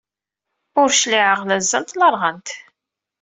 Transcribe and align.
Ur 0.79 0.89
cliɛeɣ 0.99 1.39
la 1.43 1.57
zzant 1.65 1.97
la 1.97 2.07
rɣant. 2.13 2.49